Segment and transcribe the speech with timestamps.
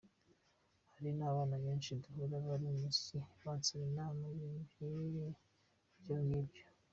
[0.93, 6.63] Hari n’abana benshi duhura bari mu muziki bansaba inama, ibintu nk’ibyongibyo.